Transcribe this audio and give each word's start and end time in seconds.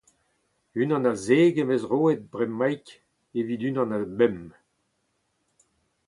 Unan 0.81 1.09
a 1.11 1.13
zek 1.25 1.55
am 1.61 1.69
eus 1.75 1.83
roet 1.91 2.21
bremaik 2.31 2.87
evit 3.39 3.61
unan 3.69 3.95
a 3.97 3.99
bemp. 4.17 4.49